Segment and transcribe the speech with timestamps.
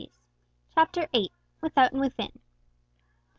[0.73, 1.31] CHAPTER VIII.
[1.61, 2.39] WITHOUT AND WITHIN.